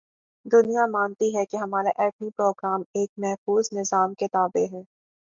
[0.45, 4.81] دنیا مانتی ہے کہ ہمارا ایٹمی پروگرام ایک محفوظ نظام کے تابع ہے۔